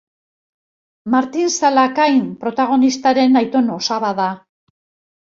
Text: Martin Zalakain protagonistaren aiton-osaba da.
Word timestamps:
Martin 1.15 1.53
Zalakain 1.59 2.25
protagonistaren 2.47 3.41
aiton-osaba 3.45 4.15
da. 4.25 4.31